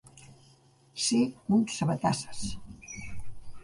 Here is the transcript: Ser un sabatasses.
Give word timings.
Ser 1.09 1.21
un 1.59 1.63
sabatasses. 1.77 2.45